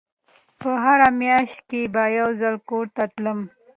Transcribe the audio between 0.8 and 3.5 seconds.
هره مياشت کښې به يو ځل کور ته تلم.